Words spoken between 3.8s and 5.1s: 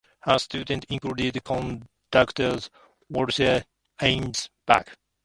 Eisenberg.